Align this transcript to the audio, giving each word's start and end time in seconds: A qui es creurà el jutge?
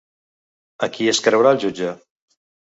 A 0.87 0.89
qui 0.95 1.09
es 1.11 1.19
creurà 1.27 1.53
el 1.57 1.61
jutge? 1.65 1.93